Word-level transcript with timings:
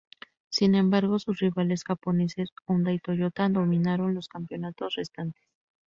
Sin 0.49 0.73
embargo, 0.73 1.19
sus 1.19 1.37
rivales 1.41 1.83
japoneses 1.83 2.49
Honda 2.65 2.91
y 2.91 2.97
Toyota 2.97 3.47
dominaron 3.49 4.15
los 4.15 4.29
campeonatos 4.29 4.95
restantes. 4.95 5.43